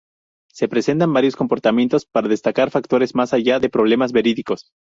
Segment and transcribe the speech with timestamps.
[0.51, 4.71] Se presentan varios comportamientos para destacar factores más allá de problemas verídicos.